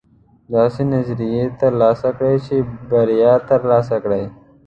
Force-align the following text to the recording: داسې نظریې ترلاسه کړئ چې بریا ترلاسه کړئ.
داسې 0.53 0.81
نظریې 0.93 1.43
ترلاسه 1.61 2.09
کړئ 2.17 2.35
چې 2.45 2.55
بریا 2.89 3.33
ترلاسه 3.49 3.95
کړئ. 4.03 4.23